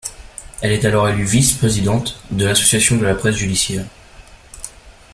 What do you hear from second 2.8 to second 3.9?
de la presse judiciaire.